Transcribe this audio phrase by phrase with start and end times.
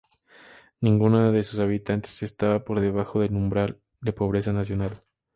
[0.81, 5.03] Ninguno de sus habitantes estaba por debajo del umbral de pobreza nacional.